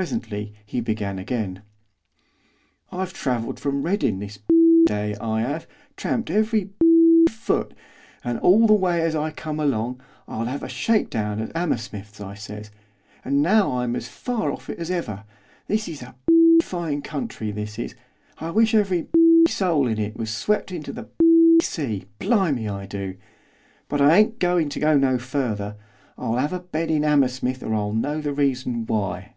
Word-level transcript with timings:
Presently 0.00 0.54
he 0.64 0.80
began 0.80 1.18
again. 1.18 1.60
'I've 2.90 3.12
travelled 3.12 3.60
from 3.60 3.82
Reading 3.82 4.20
this 4.20 4.38
day, 4.86 5.14
I 5.16 5.44
'ave, 5.44 5.66
tramped 5.98 6.30
every 6.30 6.70
foot! 7.28 7.74
and 8.24 8.38
all 8.38 8.66
the 8.66 8.72
way 8.72 9.02
as 9.02 9.14
I 9.14 9.30
come 9.32 9.60
along, 9.60 10.00
I'll 10.26 10.48
'ave 10.48 10.64
a 10.64 10.68
shakedown 10.70 11.42
at 11.42 11.54
'Ammersmith, 11.54 12.22
I 12.22 12.32
says, 12.32 12.70
and 13.22 13.42
now 13.42 13.76
I'm 13.80 13.94
as 13.94 14.08
fur 14.08 14.50
off 14.50 14.62
from 14.62 14.76
it 14.76 14.80
as 14.80 14.90
ever! 14.90 15.24
This 15.66 15.86
is 15.88 16.00
a 16.00 16.14
fine 16.62 17.02
country, 17.02 17.50
this 17.50 17.78
is, 17.78 17.94
I 18.38 18.48
wish 18.48 18.74
every 18.74 19.08
soul 19.46 19.86
in 19.86 19.98
it 19.98 20.16
was 20.16 20.30
swept 20.30 20.72
into 20.72 20.94
the 20.94 21.10
sea, 21.60 22.06
blimey 22.18 22.66
I 22.66 22.86
do! 22.86 23.16
But 23.90 24.00
I 24.00 24.16
ain't 24.16 24.38
goin' 24.38 24.70
to 24.70 24.80
go 24.80 24.96
no 24.96 25.18
further, 25.18 25.76
I'll 26.16 26.38
'ave 26.38 26.56
a 26.56 26.60
bed 26.60 26.90
in 26.90 27.04
'Ammersmith 27.04 27.62
or 27.62 27.74
I'll 27.74 27.92
know 27.92 28.22
the 28.22 28.32
reason 28.32 28.86
why. 28.86 29.34